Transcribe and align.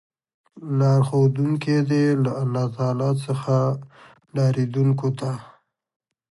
لار 0.79 1.01
ښودونکی 1.07 1.77
دی 1.89 2.05
له 2.23 2.31
الله 2.41 2.65
تعالی 2.77 3.11
څخه 3.25 3.55
ډاريدونکو 4.35 5.07
ته 5.19 5.31